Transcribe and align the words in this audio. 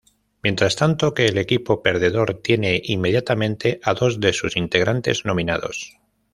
Mientras 0.41 0.75
tanto 0.77 1.13
que 1.13 1.27
el 1.27 1.37
equipo 1.37 1.83
perdedor 1.83 2.41
tiene 2.41 2.81
inmediatamente 2.85 3.79
a 3.83 3.93
dos 3.93 4.19
de 4.19 4.33
sus 4.33 4.57
integrantes 4.57 5.25
nominados. 5.25 5.95